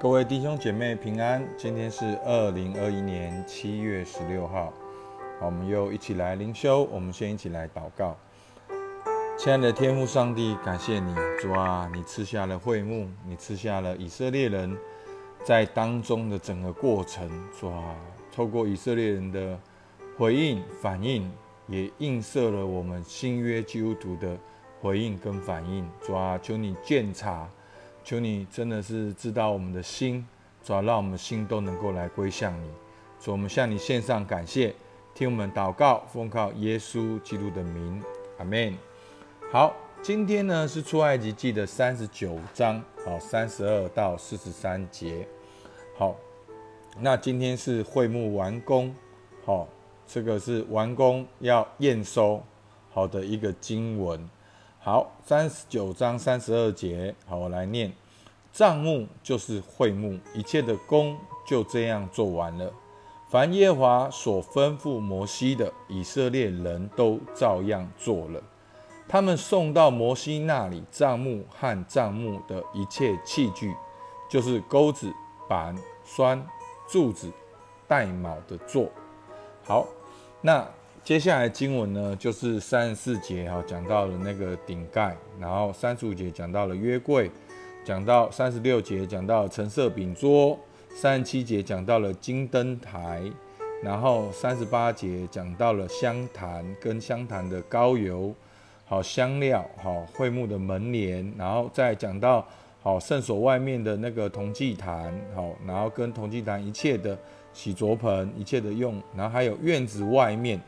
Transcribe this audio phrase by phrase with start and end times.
[0.00, 4.72] 各位弟兄姐妹平安，今天是二零二一年七月十六号，
[5.40, 6.84] 好，我们又一起来灵修。
[6.84, 8.16] 我们先一起来祷告，
[9.36, 14.78] 亲爱的天父上帝，感谢你，主啊，你赐下了会幕，你赐下了以色列人
[15.42, 17.28] 在当中的整个过程，
[17.58, 17.96] 主啊，
[18.32, 19.58] 透过以色列人的
[20.16, 21.28] 回应反应，
[21.66, 24.38] 也映射了我们新约基督徒的
[24.80, 27.50] 回应跟反应，主啊，求你鉴察。
[28.08, 30.26] 求你真的是知道我们的心，
[30.64, 32.70] 主要让我们的心都能够来归向你。
[33.20, 34.74] 主，我们向你献上感谢，
[35.14, 38.02] 听我们祷告，奉靠耶稣基督的名，
[38.38, 38.74] 阿门。
[39.52, 45.28] 好，今天呢是出埃及记的三十九章，好，三十二到四十三节。
[45.98, 46.16] 好，
[46.98, 48.96] 那今天是会幕完工，
[49.44, 49.68] 好，
[50.06, 52.42] 这个是完工要验收
[52.90, 54.26] 好的一个经文。
[54.80, 57.92] 好，三十九章三十二节，好，我来念。
[58.52, 62.72] 帐幕就是会幕，一切的工就这样做完了。
[63.28, 68.40] 凡耶和华所吩咐摩西的，以色列人都照样做了。
[69.08, 73.74] 他们送到摩西那里，帐幕和帐幕的一切器具，
[74.30, 75.12] 就是钩子、
[75.48, 76.46] 板、栓、
[76.88, 77.30] 柱子、
[77.88, 78.88] 带卯的座。
[79.64, 79.84] 好，
[80.40, 80.66] 那。
[81.04, 87.30] 接下来经文呢，就是三十四节哈，讲到了那个顶盖，然后三十五节讲到了约柜，
[87.82, 90.58] 讲到三十六节讲到橙色饼桌，
[90.94, 93.22] 三十七节讲到了金灯台，
[93.82, 98.34] 然后三十八节讲到了香坛跟香坛的膏油，
[98.84, 102.46] 好香料，好会木的门帘，然后再讲到
[102.82, 107.18] 好圣所外面的那个铜祭坛，好，然后跟铜祭坛一切的
[107.54, 110.60] 洗濯盆，一切的用，然后还有院子外面。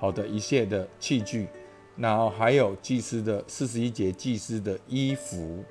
[0.00, 1.46] 好的一切的器具，
[1.94, 5.62] 然后还有祭司的四十一节祭司的衣服，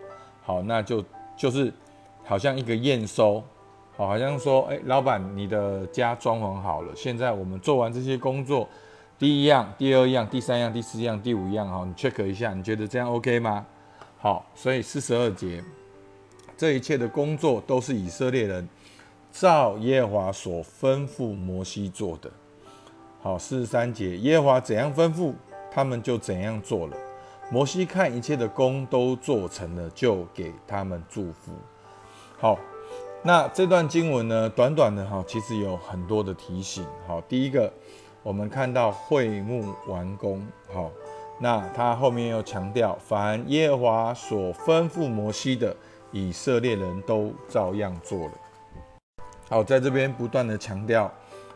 [0.44, 1.04] 好，那就
[1.36, 1.74] 就是
[2.24, 3.44] 好像一个验收，
[3.98, 8.70] 好，好像说，哎，老板，你的家装潢好了，现在我们做完这些工作，
[9.18, 13.66] 第一样、第二样、第三样、第四样、第五样，好，你 check 一下，你觉得这样 OK 吗？
[14.20, 15.64] 好，所以四十二节，
[16.56, 18.70] 这一切的工作都是以色列人
[19.32, 22.30] 照耶华所吩咐摩西做的。
[23.22, 25.34] 好，四十三节，耶和华怎样吩咐，
[25.70, 26.96] 他们就怎样做了。
[27.52, 31.52] 摩西看一切的工都做成了，就给他们祝福。
[32.38, 32.58] 好，
[33.22, 36.86] 那这段经文呢，短短的哈，其实有很多的提醒。
[37.06, 37.70] 好，第一个，
[38.24, 40.42] 我们看到会幕完工。
[40.74, 40.90] 好，
[41.40, 45.76] 那他后面又强调，凡耶和华所吩咐摩西的，
[46.14, 48.32] 以色列人都照样做了。
[49.50, 51.12] 好，在这边不断的强调。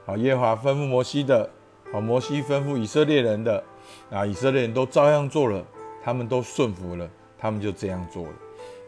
[0.05, 1.49] 好，耶华吩咐摩西的，
[1.91, 3.63] 好，摩西吩咐以色列人的，
[4.11, 5.63] 啊，以色列人都照样做了，
[6.03, 8.33] 他们都顺服了，他们就这样做了。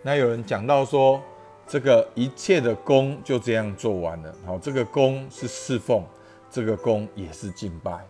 [0.02, 1.22] 那有人讲到说，
[1.66, 4.36] 这个一切的功就这样做完了。
[4.46, 6.04] 好，这个功是侍奉，
[6.52, 8.06] 这个功也是敬拜。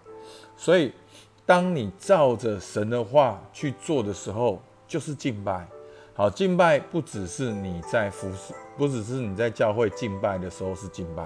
[0.57, 0.91] 所以，
[1.45, 5.67] 当你照着神的话去做的时候，就是敬拜。
[6.15, 11.23] 好，敬拜不只是你在服侍，不只是你在教会敬拜的时候是敬拜。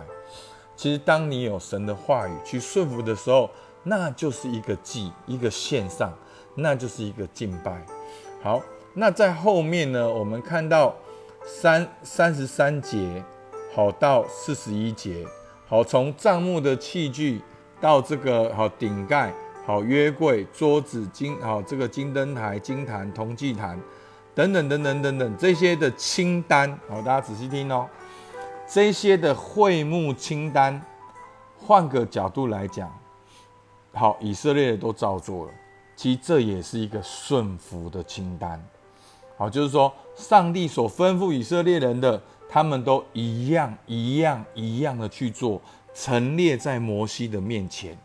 [0.80, 3.52] 其实，当你有神的话语去顺服的时候，
[3.84, 6.10] 那就是一个祭，一个献上，
[6.56, 7.86] 那就是一个敬拜。
[8.42, 8.62] 好，
[8.94, 10.96] 那在后面呢，我们看到
[11.46, 13.22] 三三十三节，
[13.76, 15.28] 好到四十一节，
[15.68, 17.42] 好从帐幕的器具
[17.82, 19.34] 到这个好顶盖，
[19.66, 23.78] 好约柜、桌子、金好这个金灯台、金坛、铜祭坛
[24.34, 27.86] 等等等等等等这些的清单，好，大家仔细听哦。
[28.72, 30.80] 这些的会幕清单，
[31.58, 32.96] 换个角度来讲，
[33.94, 35.52] 好，以色列都照做了。
[35.96, 38.64] 其实这也是一个顺服的清单，
[39.38, 45.60] 好，就是说上帝所吩咐以色列人的，他们都一样一样一样的去做，
[45.96, 47.98] 陈列在摩西的面前。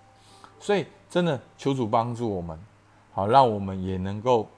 [0.58, 2.58] 所以真的求主帮助我们，
[3.12, 4.48] 好，让我们也能够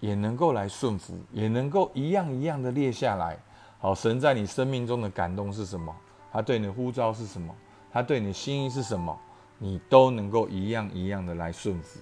[0.00, 3.38] 也能够来顺服，也能够一样一样的列下来。
[3.80, 5.94] 好，神在你生命中的感动是什么？
[6.30, 7.52] 他对你的呼召是什么？
[7.90, 9.18] 他对你心意是什么？
[9.58, 11.98] 你都能够一样一样的来顺服。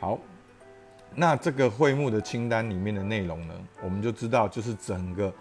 [0.00, 0.18] 好，
[1.14, 5.32] 那这个会幕的清单里面的内容呢，我们就知道，就是整个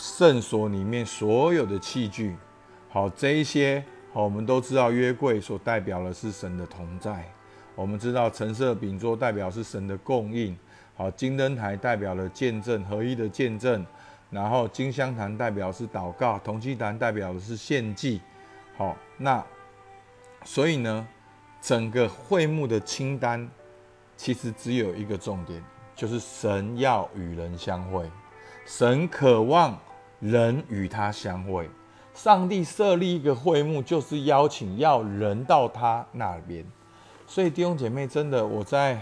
[0.00, 2.34] 圣所里面所有的器具。
[2.88, 7.24] 好，这一些好，我们都知道约柜所代表的是神的同在。
[7.74, 10.58] 我们知道橙色饼桌代表是神的供应。
[10.96, 13.86] 好，金灯台代表了见证合一的见证。
[14.30, 18.20] 然后金香坛代表是祷告，铜祭坛代表的是献祭。
[18.76, 19.44] 好，那
[20.44, 21.06] 所以呢，
[21.60, 23.48] 整个会幕的清单
[24.16, 25.62] 其实只有一个重点，
[25.94, 28.10] 就是神要与人相会，
[28.66, 29.78] 神渴望
[30.20, 31.68] 人与他相会。
[32.14, 36.64] 上帝设立一个会幕，就是邀请要人到他那边。
[37.26, 39.00] 所以弟兄姐妹，真的我在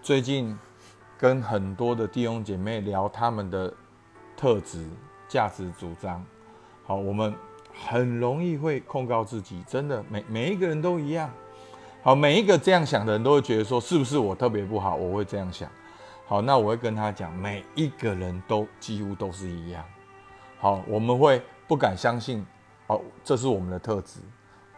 [0.00, 0.56] 最近
[1.18, 3.72] 跟很多的弟兄姐妹聊他们的
[4.42, 4.84] 特质、
[5.28, 6.20] 价值主张。
[6.84, 7.32] 好，我们
[7.86, 11.30] 很容易会控告自己，真的每每一个人都一样。
[12.02, 14.96] 好，每一个这样想的人都会觉得说，是不是我特别不好？
[14.96, 15.70] 我会这样想。
[16.26, 19.84] 好，那我会跟他讲，每一个人都几乎都是一样。
[20.58, 21.40] 好，我们会。
[21.68, 22.44] 不敢相信，
[22.88, 24.20] 哦，这是我们的特质。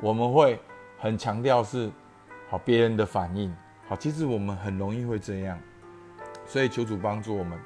[0.00, 0.60] 我们会
[0.96, 1.90] 很强调是
[2.49, 3.52] 好别人的反应。
[3.88, 5.58] 好，其实我们很容易会这样，
[6.46, 7.58] 所以求主帮助我们。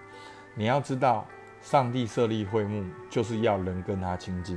[0.55, 1.27] 你要知道，
[1.61, 4.57] 上帝设立会幕，就是要人跟他亲近；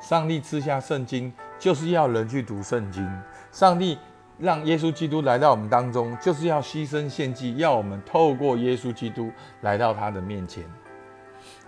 [0.00, 3.04] 上帝赐下圣经，就是要人去读圣经；
[3.50, 3.98] 上帝
[4.38, 10.64] 让耶稣基督来到我们当中，就是要牺牲献祭，要我们透过耶稣基督来到他的面前。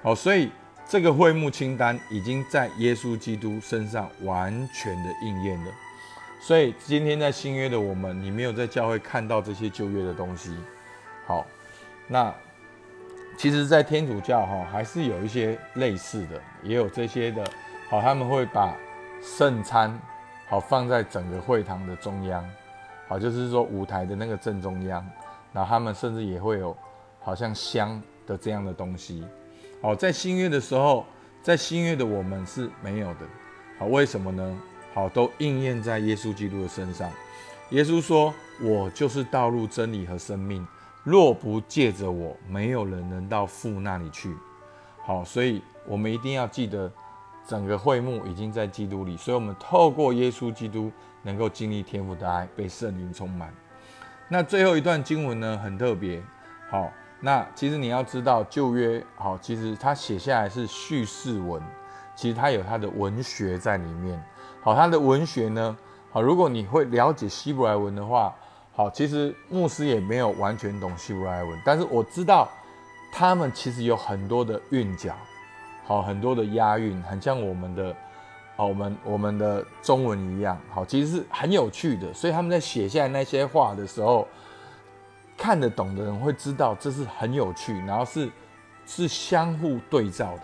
[0.03, 0.51] 好，所以。
[0.87, 5.73] 这个会幕清单已经在耶稣基督身上完全的应验了，
[6.43, 10.55] 所以今天在新约的我们，你没有在教会看到这些旧约的东西。
[11.27, 11.47] 好，
[12.07, 12.35] 那
[13.37, 17.45] 其实，在天主教哈，还是有一些类似的，也有这些的。
[17.91, 18.75] 好，他们会把
[19.23, 19.99] 圣餐
[20.49, 22.49] 好放在整个会堂的中央，
[23.09, 25.05] 好，就是说舞台的那个正中央。
[25.53, 26.77] 然后他们甚至也会有
[27.21, 29.25] 好像香的这样的东西。
[29.81, 31.05] 好，在新约的时候，
[31.43, 33.21] 在新约的我们是没有的。
[33.79, 34.61] 好，为什么呢？
[34.93, 37.11] 好，都应验在耶稣基督的身上。
[37.71, 38.33] 耶稣说
[38.63, 40.67] ：“我就是道路、真理和生命，
[41.05, 44.37] 若不借着我，没有人能到父那里去。”
[45.07, 46.91] 好，所以我们一定要记得，
[47.47, 50.91] 整个会幕已经在基督里，所以我们透过耶稣基督
[51.23, 53.55] 能够经历天父的爱，被圣灵充满。
[54.29, 56.21] 那最后一段经文呢，很特别。
[56.69, 56.91] 好。
[57.21, 61.63] 那其实你要知道旧约好，其实它写下来是叙事文，
[62.15, 64.23] 其实它有它的文学在里面。
[64.61, 65.75] 好，它的文学呢，
[66.11, 68.35] 好，如果你会了解希伯来文的话，
[68.75, 72.51] 好，其实牧师也没有完全懂希伯来文，但是我知道
[73.13, 75.15] 他们其实有很多的韵脚，
[75.85, 77.97] 好，很多的押韵，很像我们的，
[78.57, 82.13] 好，我们我们的中文一样，好，其实是很有趣的。
[82.13, 84.27] 所以他们在写下那些话的时候。
[85.37, 88.31] 看得懂的人会知道这是很有趣，然后是
[88.87, 90.43] 是相互对照的。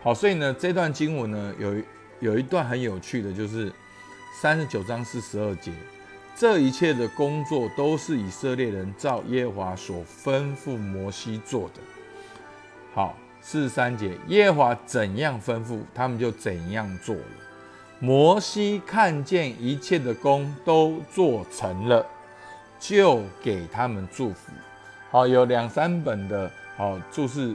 [0.00, 1.74] 好，所以呢，这段经文呢有
[2.20, 3.72] 有一段很有趣的，就是
[4.40, 5.72] 三十九章四十二节，
[6.40, 11.82] 这一切的工作都是以色列人照耶和华所吩咐摩西做的。
[12.94, 17.22] 好，四十三节，耶和华怎样吩咐，他们就怎样做了。
[17.98, 22.06] 摩西看见一切的工都做成了。
[22.78, 24.50] 就给他们祝福。
[25.10, 27.54] 好，有两三本的好注释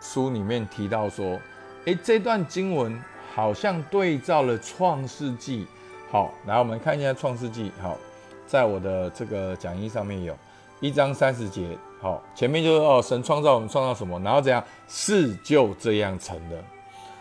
[0.00, 1.38] 书里面提到说，
[1.84, 2.98] 诶，这段经文
[3.34, 5.66] 好像对照了创世纪。
[6.10, 7.70] 好，来我们看一下创世纪。
[7.82, 7.98] 好，
[8.46, 10.36] 在我的这个讲义上面有
[10.80, 11.76] 一章三十节。
[12.00, 16.56] 好，前面就是哦，神创造我们创造什么，然后怎样，事就这样成了。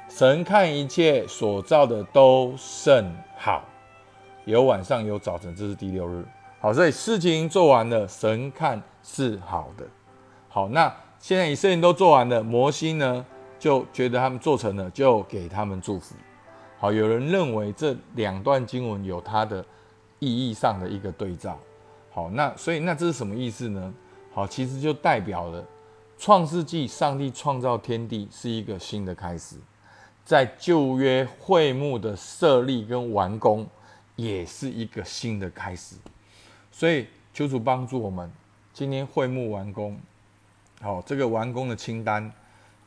[0.09, 3.63] 神看一切所造的都甚好，
[4.45, 6.25] 有晚上有早晨，这是第六日。
[6.59, 9.85] 好，所以事情做完了，神看是好的。
[10.49, 13.25] 好，那现在以色列都做完了，摩西呢
[13.57, 16.13] 就觉得他们做成了，就给他们祝福。
[16.77, 19.65] 好，有人认为这两段经文有他的
[20.23, 21.59] 意义上的一个对照。
[22.11, 23.93] 好，那所以那这是什么意思呢？
[24.33, 25.63] 好，其实就代表了
[26.17, 29.57] 创世纪上帝创造天地是一个新的开始，
[30.23, 33.67] 在旧约会幕的设立跟完工
[34.15, 35.95] 也是一个新的开始。
[36.71, 38.31] 所以求主帮助我们，
[38.73, 39.99] 今天会幕完工，
[40.81, 42.31] 好，这个完工的清单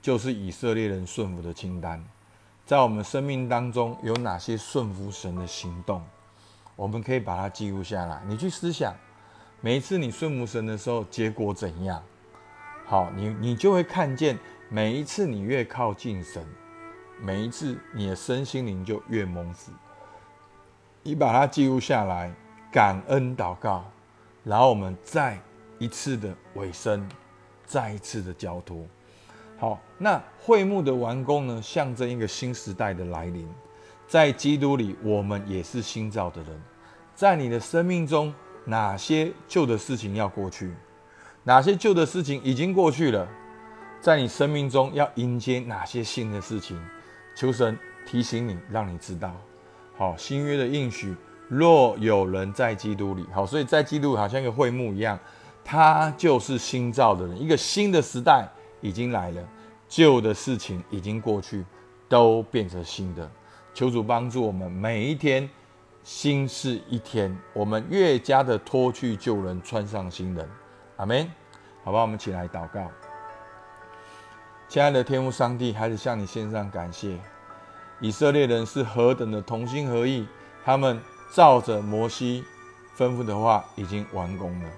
[0.00, 2.02] 就是以色列人顺服的清单。
[2.64, 6.02] 在我们生命当中有哪些顺服神的行动，
[6.76, 8.22] 我们可以把它记录下来。
[8.26, 8.94] 你去思想，
[9.60, 12.00] 每一次你顺服神的时候，结果怎样？
[12.84, 16.46] 好，你你就会看见，每一次你越靠近神，
[17.20, 19.72] 每一次你的身心灵就越蒙福。
[21.02, 22.32] 你把它记录下来。
[22.68, 23.84] 感恩祷告，
[24.44, 25.38] 然后我们再
[25.78, 27.08] 一次的尾声，
[27.64, 28.84] 再一次的交托。
[29.56, 33.48] 好，那会幕的完工呢，象征一个新时代的来临。
[34.06, 36.62] 在基督里，我们也是新造的人。
[37.14, 38.32] 在你的生命中，
[38.64, 40.72] 哪些旧的事情要过去？
[41.42, 43.26] 哪些旧的事情已经过去了？
[44.00, 46.80] 在你生命中要迎接哪些新的事情？
[47.34, 49.34] 求神提醒你，让你知道。
[49.96, 51.16] 好，新约的应许。
[51.48, 55.18] 若有人在基督里，好，所以在基督好像一个会幕一样，
[55.64, 58.48] 他就是新造的人，一个新的时代
[58.80, 59.42] 已经来了。
[59.88, 61.64] 旧的事情已经过去，
[62.08, 63.30] 都变成新的。
[63.76, 65.46] 求主帮助我们每一天，
[66.02, 70.48] 新是一天，我们越加的脱去旧人，穿上新人。
[70.96, 71.30] 阿门。
[71.84, 72.90] 好吧，我们起来祷告。
[74.66, 77.18] 亲爱的天父上帝，还是向你献上感谢。
[78.00, 80.26] 以色列人是何等的同心合意，
[80.64, 80.98] 他们
[81.34, 82.42] 照着摩西
[82.96, 84.70] 吩咐的话，已经完工了。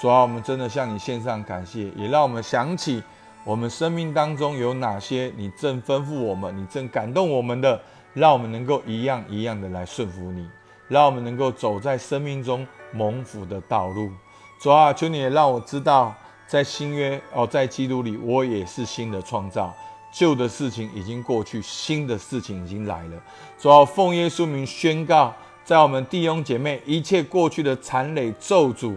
[0.00, 3.00] 主啊，我们真的向你献上感谢，也让我们想起
[3.44, 7.80] 我们生命当中有哪些你正吩咐我们、你正感动我们的，
[8.16, 10.48] 让我们能够一样一样的来顺服你，
[10.88, 14.10] 让我们能够走在生命中蒙福的道路。
[14.58, 16.14] 主啊，求你也让我知道。
[16.48, 19.74] 在新约哦，在基督里，我也是新的创造，
[20.12, 23.20] 旧的事情已经过去，新的事情已经来了。
[23.58, 28.96] 主要奉耶稣名宣告，在我们弟兄姐妹一切过去的残累咒诅、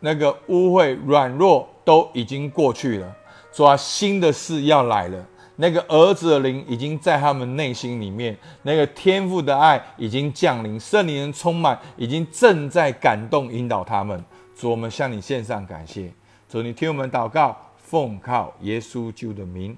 [0.00, 3.10] 那个污秽、软弱都已经过去了。
[3.50, 5.26] 主要新的事要来了，
[5.62, 14.24] 那个儿子的灵已经在他们内心里面，那个天父的爱已经降临，圣灵充满，已经正在感动引导他们。
[14.56, 16.12] 主，我们向你献上感谢。
[16.48, 19.76] 主，你听我们祷告，奉靠耶稣救的名，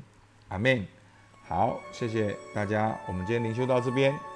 [0.48, 0.86] 阿门。
[1.46, 4.33] 好，谢谢大家，我们今天灵修到这边。